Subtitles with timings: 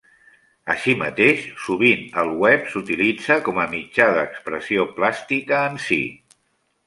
[0.75, 6.01] Així mateix, sovint el web s'utilitza com a mitjà d'expressió plàstica en si.